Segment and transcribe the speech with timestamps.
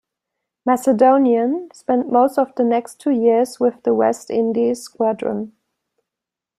[0.65, 5.55] "Macedonian" spent most of the next two years with the West Indies Squadron.